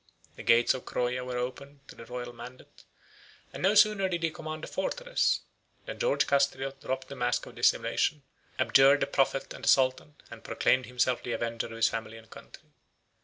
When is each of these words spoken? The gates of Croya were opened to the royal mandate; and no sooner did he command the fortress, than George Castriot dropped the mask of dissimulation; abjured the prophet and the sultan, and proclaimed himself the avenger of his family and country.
The 0.35 0.41
gates 0.41 0.73
of 0.73 0.83
Croya 0.83 1.23
were 1.23 1.37
opened 1.37 1.87
to 1.89 1.93
the 1.93 2.07
royal 2.07 2.33
mandate; 2.33 2.85
and 3.53 3.61
no 3.61 3.75
sooner 3.75 4.09
did 4.09 4.23
he 4.23 4.31
command 4.31 4.63
the 4.63 4.67
fortress, 4.67 5.41
than 5.85 5.99
George 5.99 6.25
Castriot 6.25 6.81
dropped 6.81 7.07
the 7.07 7.15
mask 7.15 7.45
of 7.45 7.53
dissimulation; 7.53 8.23
abjured 8.57 9.01
the 9.01 9.05
prophet 9.05 9.53
and 9.53 9.63
the 9.63 9.69
sultan, 9.69 10.15
and 10.31 10.43
proclaimed 10.43 10.87
himself 10.87 11.21
the 11.21 11.33
avenger 11.33 11.67
of 11.67 11.73
his 11.73 11.87
family 11.89 12.17
and 12.17 12.31
country. 12.31 12.71